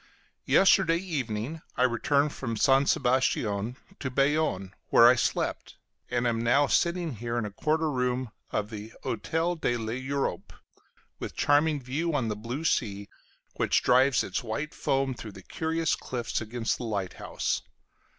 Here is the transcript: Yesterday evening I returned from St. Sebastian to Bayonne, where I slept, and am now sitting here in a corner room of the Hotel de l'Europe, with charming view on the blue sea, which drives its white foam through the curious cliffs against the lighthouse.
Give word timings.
Yesterday 0.47 0.97
evening 0.97 1.61
I 1.77 1.83
returned 1.83 2.33
from 2.33 2.57
St. 2.57 2.89
Sebastian 2.89 3.77
to 3.99 4.09
Bayonne, 4.09 4.73
where 4.89 5.07
I 5.07 5.13
slept, 5.13 5.75
and 6.09 6.25
am 6.25 6.41
now 6.43 6.65
sitting 6.65 7.17
here 7.17 7.37
in 7.37 7.45
a 7.45 7.51
corner 7.51 7.91
room 7.91 8.31
of 8.49 8.71
the 8.71 8.93
Hotel 9.03 9.53
de 9.55 9.77
l'Europe, 9.77 10.53
with 11.19 11.35
charming 11.35 11.79
view 11.79 12.15
on 12.15 12.29
the 12.29 12.35
blue 12.35 12.63
sea, 12.63 13.09
which 13.57 13.83
drives 13.83 14.23
its 14.23 14.41
white 14.43 14.73
foam 14.73 15.13
through 15.13 15.33
the 15.33 15.43
curious 15.43 15.93
cliffs 15.95 16.41
against 16.41 16.79
the 16.79 16.83
lighthouse. 16.85 17.61